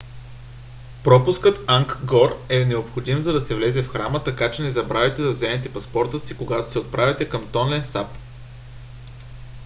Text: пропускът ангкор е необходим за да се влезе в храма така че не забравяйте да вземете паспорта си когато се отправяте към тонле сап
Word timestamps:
пропускът 1.03 1.59
ангкор 1.67 2.39
е 2.49 2.65
необходим 2.65 3.21
за 3.21 3.33
да 3.33 3.41
се 3.41 3.55
влезе 3.55 3.83
в 3.83 3.87
храма 3.89 4.23
така 4.23 4.51
че 4.51 4.63
не 4.63 4.71
забравяйте 4.71 5.21
да 5.21 5.31
вземете 5.31 5.73
паспорта 5.73 6.19
си 6.19 6.37
когато 6.37 6.71
се 6.71 6.79
отправяте 6.79 7.29
към 7.29 7.47
тонле 7.51 7.83
сап 7.83 8.07